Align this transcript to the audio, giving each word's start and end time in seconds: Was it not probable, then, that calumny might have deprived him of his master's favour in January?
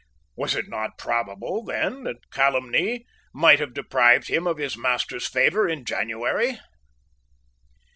Was 0.35 0.55
it 0.55 0.67
not 0.67 0.97
probable, 0.97 1.63
then, 1.63 2.05
that 2.05 2.31
calumny 2.31 3.05
might 3.35 3.59
have 3.59 3.71
deprived 3.75 4.29
him 4.29 4.47
of 4.47 4.57
his 4.57 4.75
master's 4.75 5.27
favour 5.27 5.69
in 5.69 5.85
January? 5.85 6.57